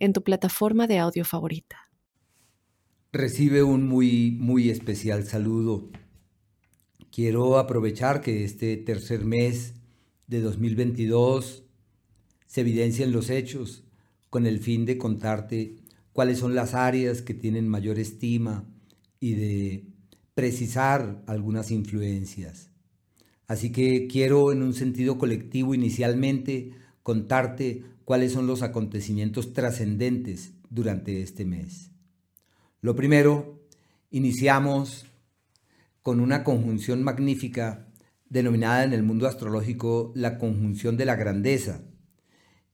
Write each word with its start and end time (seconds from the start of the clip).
en 0.00 0.12
tu 0.12 0.24
plataforma 0.24 0.86
de 0.86 0.98
audio 0.98 1.24
favorita. 1.24 1.90
Recibe 3.12 3.62
un 3.62 3.86
muy, 3.86 4.32
muy 4.32 4.70
especial 4.70 5.24
saludo. 5.24 5.90
Quiero 7.12 7.58
aprovechar 7.58 8.20
que 8.20 8.44
este 8.44 8.76
tercer 8.76 9.24
mes 9.24 9.74
de 10.26 10.40
2022 10.40 11.64
se 12.46 12.60
evidencian 12.62 13.12
los 13.12 13.30
hechos 13.30 13.84
con 14.30 14.46
el 14.46 14.58
fin 14.60 14.86
de 14.86 14.96
contarte 14.96 15.76
cuáles 16.12 16.38
son 16.38 16.54
las 16.54 16.74
áreas 16.74 17.20
que 17.20 17.34
tienen 17.34 17.68
mayor 17.68 17.98
estima 17.98 18.64
y 19.18 19.34
de 19.34 19.86
precisar 20.34 21.22
algunas 21.26 21.70
influencias. 21.70 22.70
Así 23.46 23.72
que 23.72 24.06
quiero 24.06 24.52
en 24.52 24.62
un 24.62 24.72
sentido 24.72 25.18
colectivo 25.18 25.74
inicialmente 25.74 26.70
contarte 27.02 27.84
cuáles 28.10 28.32
son 28.32 28.48
los 28.48 28.62
acontecimientos 28.62 29.52
trascendentes 29.52 30.54
durante 30.68 31.22
este 31.22 31.44
mes. 31.44 31.92
Lo 32.80 32.96
primero, 32.96 33.62
iniciamos 34.10 35.06
con 36.02 36.18
una 36.18 36.42
conjunción 36.42 37.04
magnífica 37.04 37.86
denominada 38.28 38.82
en 38.82 38.94
el 38.94 39.04
mundo 39.04 39.28
astrológico 39.28 40.10
la 40.16 40.38
conjunción 40.38 40.96
de 40.96 41.04
la 41.04 41.14
grandeza. 41.14 41.84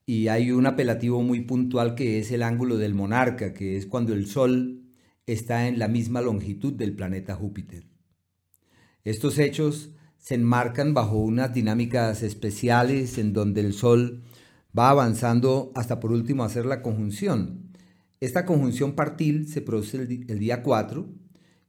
Y 0.06 0.28
hay 0.28 0.53
un 0.53 0.65
apelativo 0.65 1.20
muy 1.20 1.43
puntual 1.43 1.95
que 1.97 2.19
es 2.19 2.33
el 2.33 2.43
ángulo 2.43 2.78
del 2.78 2.95
monarca, 2.95 3.53
que 3.53 3.77
es 3.77 3.84
cuando 3.84 4.15
el 4.15 4.28
Sol 4.28 4.84
está 5.27 5.69
en 5.69 5.78
la 5.78 5.89
misma 5.89 6.23
longitud 6.23 6.73
del 6.73 6.97
planeta 6.97 7.34
Júpiter. 7.34 7.84
Estos 9.05 9.39
hechos 9.39 9.91
se 10.17 10.37
enmarcan 10.37 10.95
bajo 10.95 11.19
unas 11.19 11.53
dinámicas 11.53 12.23
especiales 12.23 13.19
en 13.19 13.34
donde 13.34 13.61
el 13.61 13.75
Sol 13.75 14.23
va 14.77 14.91
avanzando 14.91 15.73
hasta 15.75 16.01
por 16.01 16.13
último 16.13 16.45
hacer 16.45 16.67
la 16.67 16.83
conjunción. 16.83 17.73
Esta 18.21 18.47
conjunción 18.47 18.95
partil 18.95 19.49
se 19.49 19.61
produce 19.61 19.99
el, 19.99 20.39
día 20.39 20.63
4. 20.63 21.07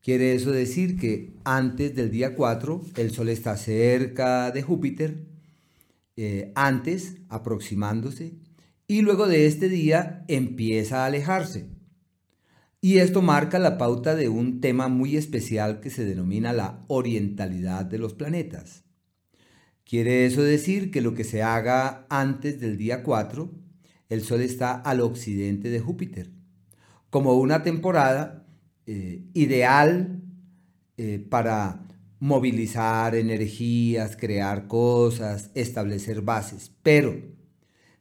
Quiere 0.01 0.33
eso 0.33 0.51
decir 0.51 0.97
que 0.97 1.33
antes 1.43 1.95
del 1.95 2.11
día 2.11 2.35
4 2.35 2.81
el 2.97 3.11
Sol 3.11 3.29
está 3.29 3.57
cerca 3.57 4.51
de 4.51 4.61
Júpiter, 4.61 5.25
eh, 6.15 6.51
antes 6.55 7.17
aproximándose, 7.29 8.33
y 8.87 9.01
luego 9.01 9.27
de 9.27 9.47
este 9.47 9.67
día 9.67 10.23
empieza 10.27 11.03
a 11.03 11.07
alejarse. 11.07 11.67
Y 12.79 12.99
esto 12.99 13.21
marca 13.21 13.59
la 13.59 13.77
pauta 13.77 14.15
de 14.15 14.29
un 14.29 14.61
tema 14.61 14.87
muy 14.87 15.17
especial 15.17 15.81
que 15.81 15.89
se 15.89 16.05
denomina 16.05 16.53
la 16.53 16.85
orientalidad 16.87 17.85
de 17.85 17.97
los 17.97 18.13
planetas. 18.13 18.86
Quiere 19.87 20.25
eso 20.25 20.43
decir 20.43 20.91
que 20.91 20.99
lo 20.99 21.13
que 21.13 21.23
se 21.23 21.41
haga 21.41 22.05
antes 22.09 22.59
del 22.59 22.77
día 22.77 23.03
4, 23.03 23.49
el 24.09 24.21
Sol 24.21 24.41
está 24.41 24.73
al 24.73 24.99
occidente 24.99 25.69
de 25.69 25.79
Júpiter, 25.79 26.29
como 27.09 27.35
una 27.35 27.63
temporada 27.63 28.45
eh, 28.85 29.23
ideal 29.33 30.23
eh, 30.97 31.25
para 31.29 31.87
movilizar 32.19 33.15
energías, 33.15 34.17
crear 34.17 34.67
cosas, 34.67 35.51
establecer 35.55 36.21
bases. 36.21 36.69
Pero 36.83 37.15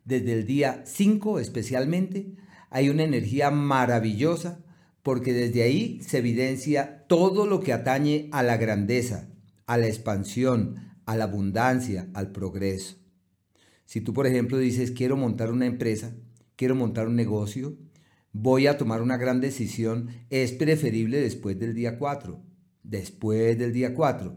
desde 0.04 0.32
el 0.32 0.44
día 0.44 0.82
5 0.86 1.38
especialmente 1.38 2.34
hay 2.68 2.88
una 2.88 3.04
energía 3.04 3.52
maravillosa 3.52 4.58
porque 5.04 5.32
desde 5.32 5.62
ahí 5.62 6.00
se 6.02 6.18
evidencia 6.18 7.06
todo 7.06 7.46
lo 7.46 7.60
que 7.60 7.72
atañe 7.72 8.28
a 8.32 8.42
la 8.42 8.56
grandeza, 8.56 9.28
a 9.66 9.76
la 9.76 9.86
expansión, 9.86 10.85
a 11.06 11.16
la 11.16 11.24
abundancia, 11.24 12.08
al 12.12 12.32
progreso. 12.32 12.96
Si 13.86 14.00
tú, 14.00 14.12
por 14.12 14.26
ejemplo, 14.26 14.58
dices, 14.58 14.90
quiero 14.90 15.16
montar 15.16 15.50
una 15.50 15.66
empresa, 15.66 16.14
quiero 16.56 16.74
montar 16.74 17.06
un 17.06 17.16
negocio, 17.16 17.76
voy 18.32 18.66
a 18.66 18.76
tomar 18.76 19.00
una 19.00 19.16
gran 19.16 19.40
decisión, 19.40 20.08
es 20.28 20.52
preferible 20.52 21.20
después 21.20 21.58
del 21.58 21.74
día 21.74 21.98
4, 21.98 22.42
después 22.82 23.56
del 23.58 23.72
día 23.72 23.94
4. 23.94 24.36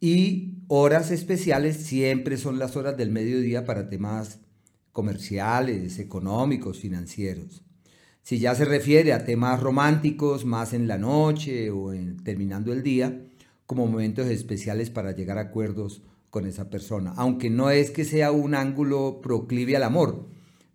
Y 0.00 0.64
horas 0.68 1.10
especiales 1.10 1.76
siempre 1.76 2.38
son 2.38 2.58
las 2.58 2.74
horas 2.76 2.96
del 2.96 3.10
mediodía 3.10 3.64
para 3.66 3.90
temas 3.90 4.40
comerciales, 4.92 5.98
económicos, 5.98 6.78
financieros. 6.80 7.62
Si 8.22 8.38
ya 8.38 8.54
se 8.54 8.64
refiere 8.64 9.12
a 9.12 9.24
temas 9.24 9.60
románticos, 9.60 10.44
más 10.44 10.72
en 10.72 10.88
la 10.88 10.98
noche 10.98 11.70
o 11.70 11.92
en, 11.92 12.22
terminando 12.22 12.72
el 12.72 12.82
día, 12.82 13.26
como 13.70 13.86
momentos 13.86 14.26
especiales 14.26 14.90
para 14.90 15.12
llegar 15.12 15.38
a 15.38 15.42
acuerdos 15.42 16.02
con 16.28 16.44
esa 16.44 16.70
persona. 16.70 17.12
Aunque 17.16 17.50
no 17.50 17.70
es 17.70 17.92
que 17.92 18.04
sea 18.04 18.32
un 18.32 18.56
ángulo 18.56 19.20
proclive 19.22 19.76
al 19.76 19.84
amor, 19.84 20.26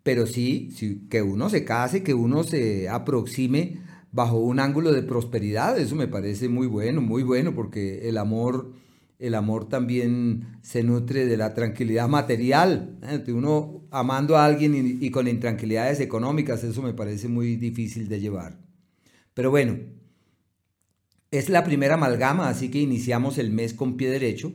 pero 0.01 0.25
sí, 0.25 0.69
que 1.09 1.21
uno 1.21 1.49
se 1.49 1.65
case, 1.65 2.03
que 2.03 2.13
uno 2.13 2.45
se 2.45 2.87
aproxime 2.87 3.81
bajo 4.13 4.37
un 4.37 4.61
ángulo 4.61 4.93
de 4.93 5.03
prosperidad, 5.03 5.77
eso 5.77 5.93
me 5.97 6.07
parece 6.07 6.47
muy 6.47 6.67
bueno, 6.67 7.01
muy 7.01 7.23
bueno, 7.23 7.53
porque 7.53 8.07
el 8.07 8.17
amor, 8.17 8.71
el 9.19 9.35
amor 9.35 9.67
también 9.67 10.57
se 10.61 10.81
nutre 10.81 11.25
de 11.25 11.35
la 11.35 11.53
tranquilidad 11.53 12.07
material. 12.07 12.97
¿eh? 13.03 13.29
Uno 13.29 13.81
amando 13.91 14.37
a 14.37 14.45
alguien 14.45 14.73
y, 14.73 15.05
y 15.05 15.11
con 15.11 15.27
intranquilidades 15.27 15.99
económicas, 15.99 16.63
eso 16.63 16.81
me 16.81 16.93
parece 16.93 17.27
muy 17.27 17.57
difícil 17.57 18.07
de 18.07 18.21
llevar. 18.21 18.57
Pero 19.33 19.51
bueno, 19.51 19.79
es 21.31 21.49
la 21.49 21.63
primera 21.63 21.95
amalgama, 21.95 22.49
así 22.49 22.69
que 22.69 22.79
iniciamos 22.79 23.37
el 23.37 23.51
mes 23.51 23.73
con 23.73 23.97
pie 23.97 24.09
derecho, 24.09 24.53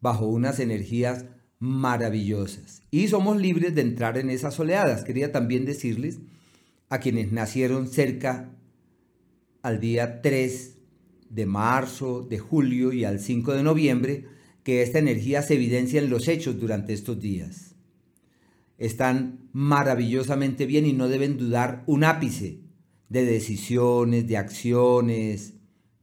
bajo 0.00 0.26
unas 0.26 0.60
energías 0.60 1.26
maravillosas. 1.58 2.82
Y 2.90 3.08
somos 3.08 3.40
libres 3.40 3.74
de 3.74 3.82
entrar 3.82 4.18
en 4.18 4.30
esas 4.30 4.58
oleadas. 4.58 5.04
Quería 5.04 5.30
también 5.30 5.64
decirles 5.64 6.18
a 6.88 6.98
quienes 6.98 7.32
nacieron 7.32 7.88
cerca 7.88 8.50
al 9.62 9.78
día 9.80 10.20
3 10.22 10.78
de 11.30 11.46
marzo, 11.46 12.22
de 12.22 12.38
julio 12.38 12.92
y 12.92 13.04
al 13.04 13.20
5 13.20 13.54
de 13.54 13.62
noviembre, 13.62 14.26
que 14.64 14.82
esta 14.82 14.98
energía 14.98 15.42
se 15.42 15.54
evidencia 15.54 16.00
en 16.00 16.10
los 16.10 16.28
hechos 16.28 16.58
durante 16.58 16.92
estos 16.92 17.20
días. 17.20 17.76
Están 18.76 19.48
maravillosamente 19.52 20.66
bien 20.66 20.84
y 20.84 20.92
no 20.92 21.08
deben 21.08 21.38
dudar 21.38 21.84
un 21.86 22.04
ápice 22.04 22.60
de 23.08 23.24
decisiones, 23.24 24.26
de 24.26 24.36
acciones, 24.36 25.54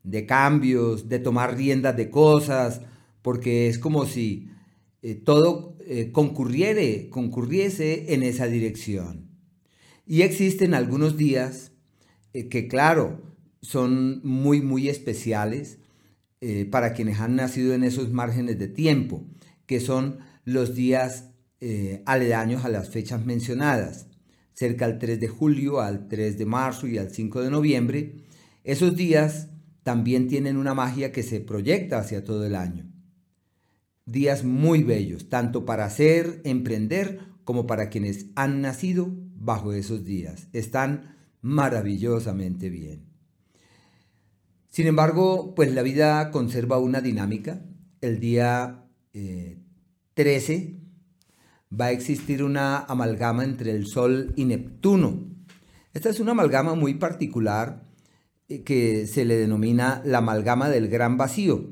de 0.03 0.25
cambios, 0.25 1.09
de 1.09 1.19
tomar 1.19 1.55
riendas 1.55 1.95
de 1.95 2.09
cosas, 2.09 2.81
porque 3.21 3.67
es 3.67 3.79
como 3.79 4.05
si 4.05 4.49
eh, 5.01 5.15
todo 5.15 5.77
eh, 5.85 6.11
concurriere, 6.11 7.09
concurriese 7.09 8.13
en 8.13 8.23
esa 8.23 8.47
dirección. 8.47 9.29
Y 10.05 10.23
existen 10.23 10.73
algunos 10.73 11.17
días 11.17 11.71
eh, 12.33 12.49
que, 12.49 12.67
claro, 12.67 13.21
son 13.61 14.21
muy, 14.23 14.61
muy 14.61 14.89
especiales 14.89 15.79
para 16.71 16.93
quienes 16.93 17.19
han 17.19 17.35
nacido 17.35 17.73
en 17.73 17.83
esos 17.83 18.13
márgenes 18.13 18.57
de 18.57 18.69
tiempo, 18.69 19.25
que 19.65 19.81
son 19.81 20.19
los 20.45 20.73
días 20.73 21.31
aledaños 22.05 22.63
a 22.63 22.69
las 22.69 22.89
fechas 22.89 23.25
mencionadas, 23.25 24.07
cerca 24.53 24.85
al 24.85 24.99
3 24.99 25.19
de 25.19 25.27
julio, 25.27 25.81
al 25.81 26.07
3 26.07 26.37
de 26.37 26.45
marzo 26.45 26.87
y 26.87 26.97
al 26.97 27.11
5 27.11 27.41
de 27.41 27.49
noviembre. 27.49 28.23
Esos 28.63 28.95
días 28.95 29.49
también 29.89 30.27
tienen 30.27 30.57
una 30.57 30.75
magia 30.75 31.11
que 31.11 31.23
se 31.23 31.39
proyecta 31.39 31.97
hacia 31.97 32.23
todo 32.23 32.45
el 32.45 32.53
año. 32.53 32.85
Días 34.05 34.43
muy 34.43 34.83
bellos, 34.83 35.29
tanto 35.29 35.65
para 35.65 35.85
hacer, 35.85 36.41
emprender, 36.43 37.21
como 37.43 37.65
para 37.65 37.89
quienes 37.89 38.27
han 38.35 38.61
nacido 38.61 39.11
bajo 39.33 39.73
esos 39.73 40.05
días. 40.05 40.47
Están 40.53 41.15
maravillosamente 41.41 42.69
bien. 42.69 43.07
Sin 44.67 44.85
embargo, 44.85 45.55
pues 45.55 45.73
la 45.73 45.81
vida 45.81 46.29
conserva 46.29 46.77
una 46.77 47.01
dinámica. 47.01 47.65
El 47.99 48.19
día 48.19 48.85
13 50.13 50.53
eh, 50.53 50.79
va 51.73 51.85
a 51.85 51.91
existir 51.91 52.43
una 52.43 52.77
amalgama 52.77 53.43
entre 53.43 53.71
el 53.71 53.87
Sol 53.87 54.33
y 54.35 54.45
Neptuno. 54.45 55.31
Esta 55.95 56.11
es 56.11 56.19
una 56.19 56.33
amalgama 56.33 56.75
muy 56.75 56.93
particular 56.93 57.88
que 58.65 59.05
se 59.05 59.25
le 59.25 59.37
denomina 59.37 60.01
la 60.05 60.19
amalgama 60.19 60.69
del 60.69 60.87
gran 60.87 61.17
vacío. 61.17 61.71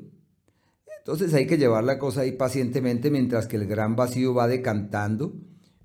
Entonces 1.00 1.34
hay 1.34 1.48
que 1.48 1.58
llevar 1.58 1.84
la 1.84 1.98
cosa 1.98 2.22
ahí 2.22 2.34
pacientemente 2.34 3.10
mientras 3.10 3.48
que 3.48 3.56
el 3.56 3.66
gran 3.66 3.96
vacío 3.96 4.34
va 4.34 4.48
decantando, 4.48 5.34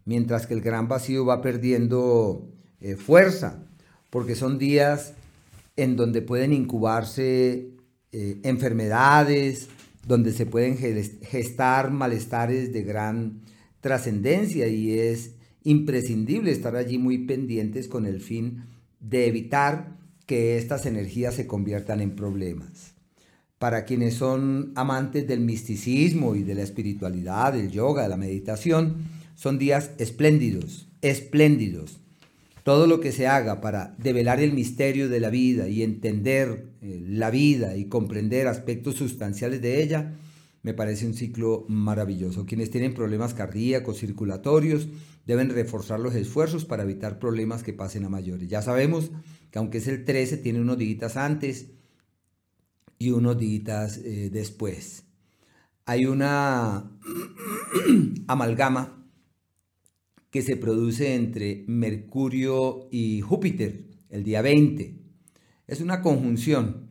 mientras 0.05 0.47
que 0.47 0.55
el 0.55 0.61
gran 0.61 0.89
vacío 0.89 1.25
va 1.25 1.41
perdiendo 1.41 2.51
eh, 2.81 2.97
fuerza, 2.97 3.65
porque 4.11 4.35
son 4.35 4.59
días 4.59 5.15
en 5.77 5.97
donde 5.97 6.23
pueden 6.23 6.53
incubarse 6.53 7.71
eh, 8.11 8.41
enfermedades, 8.43 9.69
donde 10.07 10.33
se 10.33 10.45
pueden 10.45 10.77
gestar 10.77 11.91
malestares 11.91 12.73
de 12.73 12.83
gran 12.83 13.43
trascendencia 13.81 14.67
y 14.67 14.99
es 14.99 15.37
imprescindible 15.65 16.51
estar 16.51 16.77
allí 16.77 16.99
muy 16.99 17.19
pendientes 17.19 17.89
con 17.89 18.07
el 18.07 18.21
fin 18.21 18.65
de 19.01 19.27
evitar 19.27 20.02
que 20.27 20.57
estas 20.57 20.87
energías 20.87 21.35
se 21.35 21.47
conviertan 21.47 22.01
en 22.01 22.17
problemas. 22.17 22.95
Para 23.59 23.85
quienes 23.85 24.15
son 24.15 24.73
amantes 24.75 25.27
del 25.27 25.41
misticismo 25.41 26.35
y 26.35 26.43
de 26.43 26.55
la 26.55 26.63
espiritualidad, 26.63 27.53
del 27.53 27.71
yoga, 27.71 28.03
de 28.03 28.09
la 28.09 28.17
meditación, 28.17 28.97
son 29.35 29.59
días 29.59 29.91
espléndidos, 29.99 30.89
espléndidos. 31.01 32.01
Todo 32.65 32.87
lo 32.87 33.01
que 33.01 33.13
se 33.13 33.27
haga 33.27 33.61
para 33.61 33.95
develar 33.99 34.41
el 34.41 34.53
misterio 34.53 35.09
de 35.09 35.21
la 35.21 35.31
vida 35.31 35.69
y 35.69 35.83
entender 35.83 36.67
eh, 36.81 37.03
la 37.05 37.31
vida 37.31 37.77
y 37.77 37.87
comprender 37.87 38.47
aspectos 38.47 38.95
sustanciales 38.97 39.61
de 39.61 39.83
ella, 39.83 40.15
me 40.63 40.75
parece 40.75 41.07
un 41.07 41.15
ciclo 41.15 41.65
maravilloso. 41.69 42.47
Quienes 42.47 42.71
tienen 42.71 42.95
problemas 42.95 43.35
cardíacos, 43.35 43.99
circulatorios, 43.99 44.89
deben 45.27 45.51
reforzar 45.51 46.01
los 46.01 46.15
esfuerzos 46.15 46.65
para 46.65 46.85
evitar 46.85 47.19
problemas 47.19 47.63
que 47.63 47.73
pasen 47.73 48.05
a 48.05 48.09
mayores. 48.09 48.49
Ya 48.49 48.63
sabemos 48.63 49.11
que 49.53 49.59
aunque 49.59 49.79
es 49.79 49.87
el 49.87 50.05
13, 50.05 50.39
tiene 50.39 50.61
unos 50.61 50.79
días 50.79 51.17
antes 51.17 51.69
y 52.99 53.11
unos 53.11 53.39
días 53.39 53.99
eh, 53.99 54.31
después. 54.33 55.05
Hay 55.85 56.07
una 56.07 56.91
amalgama 58.27 59.07
que 60.31 60.41
se 60.41 60.57
produce 60.57 61.15
entre 61.15 61.65
Mercurio 61.69 62.89
y 62.91 63.21
Júpiter 63.21 63.85
el 64.09 64.25
día 64.25 64.41
20. 64.41 64.97
Es 65.67 65.83
una 65.83 66.01
conjunción. 66.01 66.89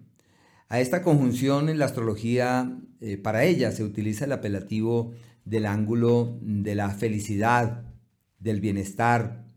A 0.69 0.79
esta 0.79 1.01
conjunción 1.01 1.67
en 1.67 1.79
la 1.79 1.85
astrología, 1.85 2.79
eh, 2.99 3.17
para 3.17 3.43
ella 3.43 3.71
se 3.71 3.83
utiliza 3.83 4.25
el 4.25 4.33
apelativo 4.33 5.13
del 5.45 5.65
ángulo 5.65 6.37
de 6.41 6.75
la 6.75 6.91
felicidad, 6.91 7.85
del 8.37 8.61
bienestar. 8.61 9.50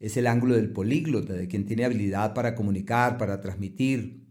Es 0.00 0.16
el 0.16 0.26
ángulo 0.26 0.56
del 0.56 0.72
políglota, 0.72 1.34
de 1.34 1.46
quien 1.46 1.66
tiene 1.66 1.84
habilidad 1.84 2.34
para 2.34 2.54
comunicar, 2.54 3.18
para 3.18 3.40
transmitir, 3.40 4.26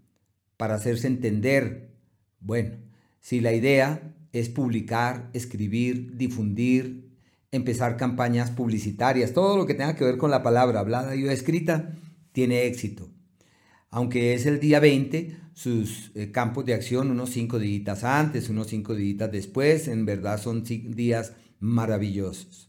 para 0.57 0.75
hacerse 0.75 1.07
entender. 1.07 1.91
Bueno, 2.39 2.75
si 3.19 3.39
la 3.39 3.53
idea 3.53 4.15
es 4.33 4.49
publicar, 4.49 5.29
escribir, 5.33 6.17
difundir, 6.17 7.09
empezar 7.51 7.97
campañas 7.97 8.51
publicitarias, 8.51 9.33
todo 9.33 9.57
lo 9.57 9.65
que 9.65 9.73
tenga 9.73 9.95
que 9.95 10.03
ver 10.03 10.17
con 10.17 10.31
la 10.31 10.43
palabra 10.43 10.79
hablada 10.79 11.15
y 11.15 11.25
escrita, 11.27 11.95
tiene 12.31 12.65
éxito. 12.65 13.09
Aunque 13.89 14.33
es 14.33 14.45
el 14.45 14.59
día 14.59 14.79
20, 14.79 15.35
sus 15.53 16.11
eh, 16.15 16.31
campos 16.31 16.65
de 16.65 16.73
acción 16.73 17.09
unos 17.09 17.31
cinco 17.31 17.59
días 17.59 18.03
antes, 18.03 18.49
unos 18.49 18.67
cinco 18.67 18.95
días 18.95 19.31
después, 19.31 19.87
en 19.87 20.05
verdad 20.05 20.39
son 20.39 20.63
días 20.63 21.33
maravillosos. 21.59 22.68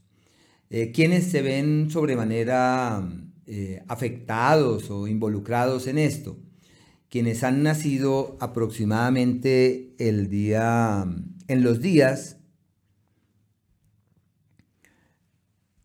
Eh, 0.72 0.92
quienes 0.92 1.24
se 1.24 1.42
ven 1.42 1.90
sobremanera 1.90 3.04
eh, 3.46 3.82
afectados 3.88 4.88
o 4.88 5.08
involucrados 5.08 5.88
en 5.88 5.98
esto, 5.98 6.38
quienes 7.08 7.42
han 7.42 7.64
nacido 7.64 8.36
aproximadamente 8.40 9.96
el 9.98 10.30
día, 10.30 11.04
en 11.48 11.64
los 11.64 11.80
días, 11.80 12.36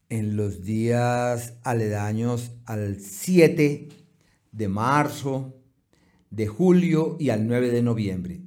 en 0.10 0.38
los 0.38 0.62
días 0.62 1.56
aledaños 1.64 2.52
al 2.66 3.00
7 3.00 3.90
de 4.52 4.68
marzo, 4.68 5.64
de 6.30 6.46
julio 6.46 7.18
y 7.20 7.32
al 7.32 7.48
9 7.48 7.72
de 7.72 7.82
noviembre. 7.82 8.42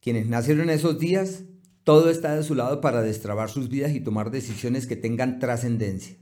Quienes 0.00 0.28
nacieron 0.28 0.70
esos 0.70 1.00
días 1.00 1.42
todo 1.88 2.10
está 2.10 2.36
de 2.36 2.42
su 2.42 2.54
lado 2.54 2.82
para 2.82 3.00
destrabar 3.00 3.48
sus 3.48 3.70
vidas 3.70 3.92
y 3.94 4.00
tomar 4.00 4.30
decisiones 4.30 4.86
que 4.86 4.94
tengan 4.94 5.38
trascendencia. 5.38 6.18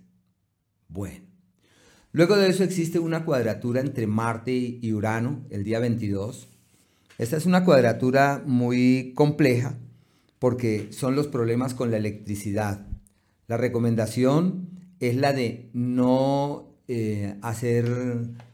Bueno, 0.86 1.24
luego 2.12 2.36
de 2.36 2.48
eso 2.48 2.62
existe 2.62 3.00
una 3.00 3.24
cuadratura 3.24 3.80
entre 3.80 4.06
Marte 4.06 4.52
y 4.54 4.92
Urano 4.92 5.44
el 5.50 5.64
día 5.64 5.80
22. 5.80 6.46
Esta 7.18 7.36
es 7.36 7.46
una 7.46 7.64
cuadratura 7.64 8.44
muy 8.46 9.12
compleja 9.16 9.76
porque 10.38 10.86
son 10.92 11.16
los 11.16 11.26
problemas 11.26 11.74
con 11.74 11.90
la 11.90 11.96
electricidad. 11.96 12.86
La 13.48 13.56
recomendación 13.56 14.68
es 15.00 15.16
la 15.16 15.32
de 15.32 15.70
no 15.72 16.76
eh, 16.86 17.38
hacer 17.42 17.88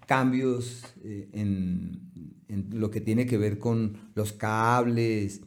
cambios 0.07 0.83
eh, 1.05 1.29
en, 1.35 2.01
en 2.49 2.71
lo 2.73 2.91
que 2.91 3.03
tiene 3.03 3.27
que 3.27 3.37
ver 3.37 3.59
con 3.59 3.99
los 4.15 4.33
cables, 4.33 5.43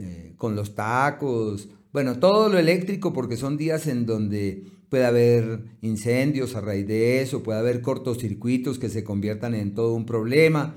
eh, 0.00 0.34
con 0.36 0.56
los 0.56 0.74
tacos, 0.74 1.68
bueno, 1.92 2.18
todo 2.18 2.48
lo 2.48 2.58
eléctrico 2.58 3.12
porque 3.12 3.36
son 3.36 3.56
días 3.56 3.86
en 3.86 4.06
donde 4.06 4.64
puede 4.88 5.04
haber 5.04 5.64
incendios 5.82 6.56
a 6.56 6.62
raíz 6.62 6.86
de 6.86 7.20
eso, 7.20 7.42
puede 7.42 7.58
haber 7.58 7.82
cortocircuitos 7.82 8.78
que 8.78 8.88
se 8.88 9.04
conviertan 9.04 9.54
en 9.54 9.74
todo 9.74 9.92
un 9.94 10.06
problema 10.06 10.74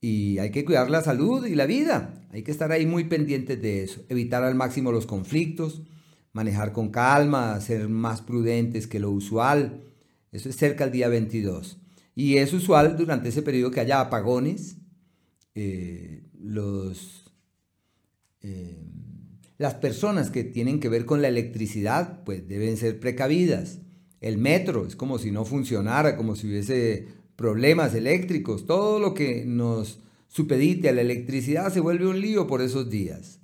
y 0.00 0.38
hay 0.38 0.50
que 0.50 0.64
cuidar 0.64 0.90
la 0.90 1.02
salud 1.02 1.46
y 1.46 1.54
la 1.54 1.66
vida, 1.66 2.26
hay 2.32 2.42
que 2.42 2.50
estar 2.50 2.72
ahí 2.72 2.84
muy 2.84 3.04
pendientes 3.04 3.62
de 3.62 3.84
eso, 3.84 4.02
evitar 4.08 4.42
al 4.42 4.54
máximo 4.54 4.90
los 4.90 5.06
conflictos, 5.06 5.82
manejar 6.32 6.72
con 6.72 6.90
calma, 6.90 7.60
ser 7.60 7.88
más 7.88 8.22
prudentes 8.22 8.86
que 8.86 9.00
lo 9.00 9.10
usual, 9.10 9.84
eso 10.32 10.48
es 10.48 10.56
cerca 10.56 10.84
del 10.84 10.92
día 10.92 11.08
22. 11.08 11.78
Y 12.14 12.38
es 12.38 12.52
usual 12.52 12.96
durante 12.96 13.28
ese 13.28 13.42
periodo 13.42 13.70
que 13.70 13.80
haya 13.80 14.00
apagones, 14.00 14.78
eh, 15.54 16.28
los 16.38 17.27
eh, 18.42 18.78
las 19.58 19.74
personas 19.74 20.30
que 20.30 20.44
tienen 20.44 20.80
que 20.80 20.88
ver 20.88 21.04
con 21.04 21.20
la 21.20 21.28
electricidad, 21.28 22.22
pues 22.24 22.46
deben 22.48 22.76
ser 22.76 23.00
precavidas. 23.00 23.80
El 24.20 24.38
metro 24.38 24.86
es 24.86 24.96
como 24.96 25.18
si 25.18 25.30
no 25.30 25.44
funcionara, 25.44 26.16
como 26.16 26.36
si 26.36 26.46
hubiese 26.46 27.06
problemas 27.36 27.94
eléctricos. 27.94 28.66
Todo 28.66 28.98
lo 29.00 29.14
que 29.14 29.44
nos 29.44 30.00
supedite 30.28 30.88
a 30.88 30.92
la 30.92 31.00
electricidad 31.00 31.72
se 31.72 31.80
vuelve 31.80 32.06
un 32.06 32.20
lío 32.20 32.46
por 32.46 32.62
esos 32.62 32.88
días. 32.88 33.40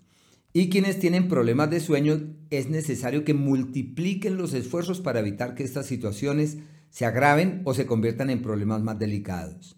Y 0.52 0.68
quienes 0.68 1.00
tienen 1.00 1.26
problemas 1.26 1.70
de 1.70 1.80
sueño 1.80 2.36
es 2.50 2.68
necesario 2.68 3.24
que 3.24 3.34
multipliquen 3.34 4.36
los 4.36 4.54
esfuerzos 4.54 5.00
para 5.00 5.18
evitar 5.18 5.56
que 5.56 5.64
estas 5.64 5.86
situaciones 5.86 6.58
se 6.90 7.04
agraven 7.04 7.62
o 7.64 7.74
se 7.74 7.86
conviertan 7.86 8.30
en 8.30 8.40
problemas 8.40 8.80
más 8.80 8.96
delicados. 9.00 9.76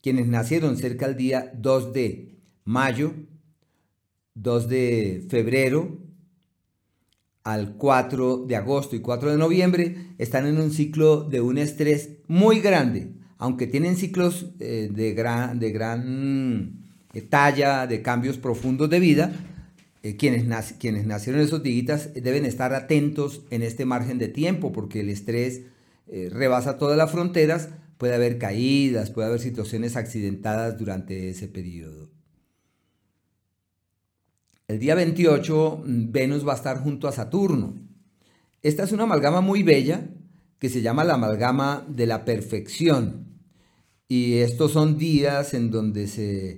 Quienes 0.00 0.28
nacieron 0.28 0.76
cerca 0.76 1.08
del 1.08 1.16
día 1.16 1.52
2 1.56 1.92
de 1.92 2.38
mayo 2.64 3.14
2 4.34 4.68
de 4.68 5.26
febrero 5.28 5.98
al 7.44 7.74
4 7.76 8.44
de 8.46 8.56
agosto 8.56 8.96
y 8.96 9.00
4 9.00 9.32
de 9.32 9.38
noviembre 9.38 10.14
están 10.18 10.46
en 10.46 10.60
un 10.60 10.70
ciclo 10.70 11.24
de 11.24 11.40
un 11.40 11.58
estrés 11.58 12.10
muy 12.28 12.60
grande, 12.60 13.12
aunque 13.38 13.66
tienen 13.66 13.96
ciclos 13.96 14.46
eh, 14.60 14.88
de 14.92 15.12
gran, 15.12 15.58
de 15.58 15.72
gran 15.72 16.84
eh, 17.12 17.20
talla, 17.22 17.86
de 17.86 18.00
cambios 18.00 18.38
profundos 18.38 18.88
de 18.88 19.00
vida, 19.00 19.32
eh, 20.02 20.16
quienes, 20.16 20.72
quienes 20.74 21.06
nacieron 21.06 21.42
esos 21.42 21.62
días 21.62 22.10
deben 22.14 22.46
estar 22.46 22.74
atentos 22.74 23.42
en 23.50 23.62
este 23.62 23.84
margen 23.84 24.18
de 24.18 24.28
tiempo 24.28 24.72
porque 24.72 25.00
el 25.00 25.08
estrés 25.08 25.62
rebasa 26.30 26.76
todas 26.76 26.98
las 26.98 27.10
fronteras, 27.10 27.70
puede 27.96 28.14
haber 28.14 28.36
caídas, 28.36 29.10
puede 29.10 29.28
haber 29.28 29.40
situaciones 29.40 29.96
accidentadas 29.96 30.76
durante 30.76 31.30
ese 31.30 31.48
periodo. 31.48 32.10
El 34.68 34.78
día 34.78 34.94
28 34.94 35.82
mm, 35.84 36.12
Venus 36.12 36.46
va 36.46 36.52
a 36.52 36.56
estar 36.56 36.78
junto 36.82 37.08
a 37.08 37.12
Saturno. 37.12 37.74
Esta 38.62 38.84
es 38.84 38.92
una 38.92 39.04
amalgama 39.04 39.40
muy 39.40 39.62
bella 39.62 40.08
que 40.58 40.68
se 40.68 40.82
llama 40.82 41.04
la 41.04 41.14
amalgama 41.14 41.84
de 41.88 42.06
la 42.06 42.24
perfección. 42.24 43.26
Y 44.06 44.34
estos 44.34 44.72
son 44.72 44.98
días 44.98 45.54
en 45.54 45.70
donde 45.70 46.06
se 46.06 46.50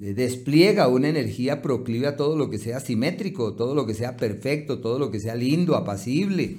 eh, 0.00 0.14
despliega 0.14 0.86
una 0.86 1.08
energía 1.08 1.60
proclive 1.60 2.06
a 2.06 2.16
todo 2.16 2.36
lo 2.36 2.48
que 2.48 2.58
sea 2.58 2.78
simétrico, 2.78 3.54
todo 3.54 3.74
lo 3.74 3.86
que 3.86 3.94
sea 3.94 4.16
perfecto, 4.16 4.80
todo 4.80 4.98
lo 4.98 5.10
que 5.10 5.18
sea 5.18 5.34
lindo, 5.34 5.74
apacible, 5.74 6.58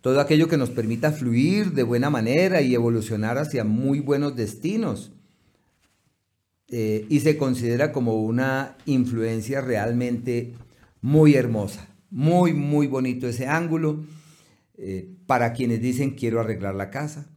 todo 0.00 0.20
aquello 0.20 0.48
que 0.48 0.56
nos 0.56 0.70
permita 0.70 1.12
fluir 1.12 1.72
de 1.72 1.84
buena 1.84 2.10
manera 2.10 2.60
y 2.60 2.74
evolucionar 2.74 3.38
hacia 3.38 3.62
muy 3.62 4.00
buenos 4.00 4.34
destinos. 4.34 5.12
Eh, 6.74 7.04
y 7.10 7.20
se 7.20 7.36
considera 7.36 7.92
como 7.92 8.22
una 8.22 8.78
influencia 8.86 9.60
realmente 9.60 10.54
muy 11.02 11.34
hermosa. 11.34 11.86
Muy, 12.08 12.54
muy 12.54 12.86
bonito 12.86 13.28
ese 13.28 13.46
ángulo. 13.46 14.06
Eh, 14.78 15.14
para 15.26 15.52
quienes 15.52 15.82
dicen 15.82 16.12
quiero 16.12 16.40
arreglar 16.40 16.74
la 16.74 16.88
casa, 16.90 17.30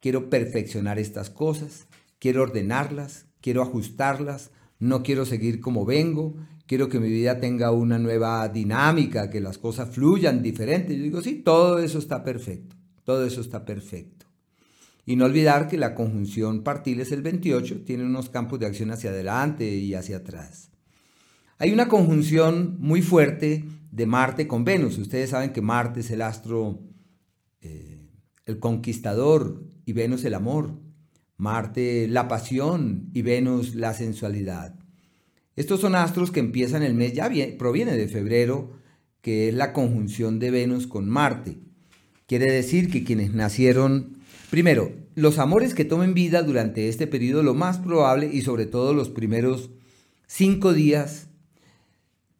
quiero 0.00 0.28
perfeccionar 0.28 0.98
estas 0.98 1.30
cosas, 1.30 1.86
quiero 2.18 2.42
ordenarlas, 2.42 3.26
quiero 3.40 3.62
ajustarlas, 3.62 4.50
no 4.80 5.04
quiero 5.04 5.26
seguir 5.26 5.60
como 5.60 5.84
vengo, 5.84 6.34
quiero 6.66 6.88
que 6.88 6.98
mi 6.98 7.08
vida 7.08 7.38
tenga 7.38 7.70
una 7.70 8.00
nueva 8.00 8.48
dinámica, 8.48 9.30
que 9.30 9.40
las 9.40 9.58
cosas 9.58 9.90
fluyan 9.90 10.42
diferentes. 10.42 10.96
Yo 10.96 11.04
digo, 11.04 11.22
sí, 11.22 11.36
todo 11.36 11.78
eso 11.78 12.00
está 12.00 12.24
perfecto, 12.24 12.74
todo 13.04 13.24
eso 13.24 13.40
está 13.40 13.64
perfecto. 13.64 14.21
Y 15.04 15.16
no 15.16 15.24
olvidar 15.24 15.68
que 15.68 15.78
la 15.78 15.94
conjunción 15.94 16.62
partiles 16.62 17.10
el 17.12 17.22
28 17.22 17.82
tiene 17.84 18.04
unos 18.04 18.30
campos 18.30 18.60
de 18.60 18.66
acción 18.66 18.90
hacia 18.90 19.10
adelante 19.10 19.68
y 19.74 19.94
hacia 19.94 20.18
atrás. 20.18 20.70
Hay 21.58 21.72
una 21.72 21.88
conjunción 21.88 22.76
muy 22.80 23.02
fuerte 23.02 23.64
de 23.90 24.06
Marte 24.06 24.48
con 24.48 24.64
Venus. 24.64 24.98
Ustedes 24.98 25.30
saben 25.30 25.52
que 25.52 25.60
Marte 25.60 26.00
es 26.00 26.10
el 26.10 26.22
astro, 26.22 26.80
eh, 27.60 28.00
el 28.46 28.58
conquistador 28.58 29.62
y 29.84 29.92
Venus 29.92 30.24
el 30.24 30.34
amor. 30.34 30.80
Marte 31.36 32.08
la 32.08 32.28
pasión 32.28 33.10
y 33.12 33.22
Venus 33.22 33.74
la 33.74 33.94
sensualidad. 33.94 34.76
Estos 35.54 35.80
son 35.80 35.94
astros 35.94 36.30
que 36.30 36.40
empiezan 36.40 36.82
el 36.82 36.94
mes, 36.94 37.12
ya 37.12 37.30
proviene 37.58 37.96
de 37.96 38.08
febrero, 38.08 38.72
que 39.20 39.48
es 39.48 39.54
la 39.54 39.72
conjunción 39.72 40.38
de 40.38 40.50
Venus 40.50 40.86
con 40.86 41.08
Marte. 41.08 41.58
Quiere 42.32 42.50
decir 42.50 42.90
que 42.90 43.04
quienes 43.04 43.34
nacieron, 43.34 44.16
primero, 44.48 44.90
los 45.14 45.38
amores 45.38 45.74
que 45.74 45.84
tomen 45.84 46.14
vida 46.14 46.42
durante 46.42 46.88
este 46.88 47.06
periodo, 47.06 47.42
lo 47.42 47.52
más 47.52 47.76
probable 47.76 48.30
y 48.32 48.40
sobre 48.40 48.64
todo 48.64 48.94
los 48.94 49.10
primeros 49.10 49.68
cinco 50.26 50.72
días, 50.72 51.28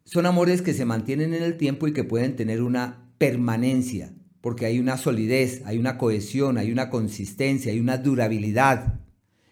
son 0.03 0.25
amores 0.25 0.63
que 0.63 0.73
se 0.73 0.85
mantienen 0.85 1.35
en 1.35 1.43
el 1.43 1.57
tiempo 1.57 1.87
y 1.87 1.93
que 1.93 2.03
pueden 2.03 2.35
tener 2.35 2.63
una 2.63 3.13
permanencia, 3.19 4.11
porque 4.41 4.65
hay 4.65 4.79
una 4.79 4.97
solidez, 4.97 5.61
hay 5.63 5.77
una 5.77 5.99
cohesión, 5.99 6.57
hay 6.57 6.71
una 6.71 6.89
consistencia, 6.89 7.71
hay 7.71 7.79
una 7.79 7.99
durabilidad. 7.99 8.99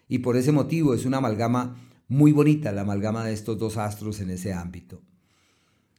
Y 0.08 0.18
por 0.18 0.36
ese 0.36 0.50
motivo 0.50 0.92
es 0.92 1.04
una 1.04 1.18
amalgama 1.18 1.76
muy 2.08 2.32
bonita, 2.32 2.72
la 2.72 2.80
amalgama 2.80 3.24
de 3.24 3.32
estos 3.32 3.58
dos 3.58 3.76
astros 3.76 4.18
en 4.18 4.30
ese 4.30 4.52
ámbito. 4.52 5.02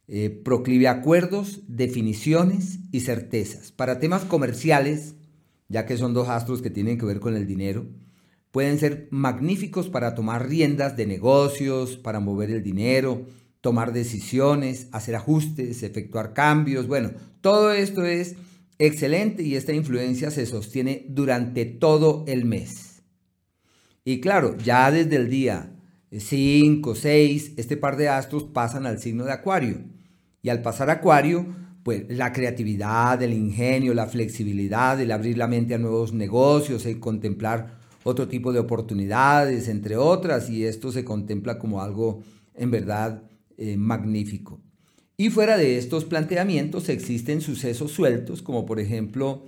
Eh, 0.06 0.28
proclive 0.28 0.88
acuerdos, 0.88 1.62
definiciones 1.66 2.80
y 2.92 3.00
certezas. 3.00 3.72
Para 3.72 4.00
temas 4.00 4.24
comerciales, 4.24 5.14
ya 5.68 5.86
que 5.86 5.96
son 5.96 6.12
dos 6.12 6.28
astros 6.28 6.60
que 6.60 6.70
tienen 6.70 6.98
que 6.98 7.06
ver 7.06 7.20
con 7.20 7.36
el 7.36 7.46
dinero, 7.46 7.86
pueden 8.50 8.78
ser 8.78 9.08
magníficos 9.10 9.88
para 9.88 10.14
tomar 10.14 10.48
riendas 10.48 10.96
de 10.96 11.06
negocios, 11.06 11.96
para 11.96 12.20
mover 12.20 12.50
el 12.50 12.62
dinero, 12.62 13.26
tomar 13.60 13.92
decisiones, 13.94 14.88
hacer 14.92 15.16
ajustes, 15.16 15.82
efectuar 15.82 16.34
cambios. 16.34 16.86
Bueno, 16.86 17.12
todo 17.40 17.72
esto 17.72 18.04
es 18.04 18.36
excelente 18.78 19.42
y 19.42 19.56
esta 19.56 19.72
influencia 19.72 20.30
se 20.30 20.44
sostiene 20.44 21.06
durante 21.08 21.64
todo 21.64 22.24
el 22.28 22.44
mes. 22.44 23.02
Y 24.04 24.20
claro, 24.20 24.56
ya 24.58 24.90
desde 24.90 25.16
el 25.16 25.30
día 25.30 25.73
5, 26.18 26.94
6, 26.94 27.52
este 27.56 27.76
par 27.76 27.96
de 27.96 28.08
astros 28.08 28.44
pasan 28.44 28.86
al 28.86 28.98
signo 28.98 29.24
de 29.24 29.32
Acuario. 29.32 29.78
Y 30.42 30.48
al 30.48 30.62
pasar 30.62 30.90
Acuario, 30.90 31.46
pues 31.82 32.04
la 32.08 32.32
creatividad, 32.32 33.22
el 33.22 33.32
ingenio, 33.32 33.94
la 33.94 34.06
flexibilidad, 34.06 35.00
el 35.00 35.12
abrir 35.12 35.38
la 35.38 35.48
mente 35.48 35.74
a 35.74 35.78
nuevos 35.78 36.12
negocios, 36.12 36.86
el 36.86 36.98
contemplar 37.00 37.78
otro 38.04 38.28
tipo 38.28 38.52
de 38.52 38.58
oportunidades, 38.58 39.68
entre 39.68 39.96
otras, 39.96 40.50
y 40.50 40.64
esto 40.64 40.92
se 40.92 41.04
contempla 41.04 41.58
como 41.58 41.82
algo 41.82 42.22
en 42.54 42.70
verdad 42.70 43.22
eh, 43.56 43.76
magnífico. 43.76 44.60
Y 45.16 45.30
fuera 45.30 45.56
de 45.56 45.78
estos 45.78 46.04
planteamientos 46.04 46.88
existen 46.88 47.40
sucesos 47.40 47.92
sueltos, 47.92 48.42
como 48.42 48.66
por 48.66 48.80
ejemplo 48.80 49.44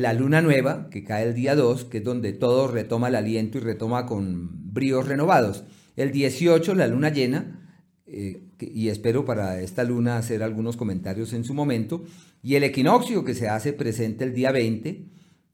la 0.00 0.12
luna 0.12 0.42
nueva, 0.42 0.88
que 0.90 1.04
cae 1.04 1.24
el 1.24 1.34
día 1.34 1.54
2, 1.54 1.84
que 1.84 1.98
es 1.98 2.04
donde 2.04 2.32
todo 2.32 2.66
retoma 2.66 3.08
el 3.08 3.14
aliento 3.14 3.58
y 3.58 3.60
retoma 3.60 4.06
con 4.06 4.72
bríos 4.72 5.06
renovados. 5.06 5.62
El 5.94 6.10
18, 6.10 6.74
la 6.74 6.88
luna 6.88 7.10
llena, 7.10 7.78
eh, 8.04 8.42
y 8.58 8.88
espero 8.88 9.24
para 9.24 9.60
esta 9.60 9.84
luna 9.84 10.16
hacer 10.16 10.42
algunos 10.42 10.76
comentarios 10.76 11.32
en 11.32 11.44
su 11.44 11.54
momento, 11.54 12.04
y 12.42 12.56
el 12.56 12.64
equinoccio 12.64 13.24
que 13.24 13.34
se 13.34 13.48
hace 13.48 13.72
presente 13.72 14.24
el 14.24 14.34
día 14.34 14.50
20 14.50 15.06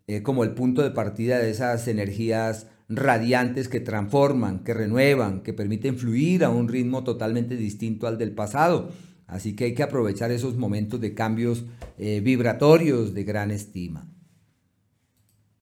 eh, 0.07 0.23
como 0.23 0.43
el 0.43 0.53
punto 0.53 0.81
de 0.83 0.91
partida 0.91 1.39
de 1.39 1.51
esas 1.51 1.87
energías 1.87 2.67
radiantes 2.89 3.69
que 3.69 3.81
transforman, 3.81 4.65
que 4.65 4.73
renuevan, 4.73 5.43
que 5.43 5.53
permiten 5.53 5.99
fluir 5.99 6.45
a 6.45 6.51
un 6.51 6.67
ritmo 6.67 7.05
totalmente 7.05 7.57
distinto 7.57 8.07
al 8.07 8.17
del 8.17 8.33
pasado. 8.33 8.91
Así 9.27 9.55
que 9.55 9.65
hay 9.65 9.75
que 9.75 9.83
aprovechar 9.83 10.31
esos 10.31 10.57
momentos 10.57 10.99
de 10.99 11.13
cambios 11.13 11.67
eh, 11.99 12.21
vibratorios 12.25 13.13
de 13.13 13.25
gran 13.25 13.51
estima. 13.51 14.09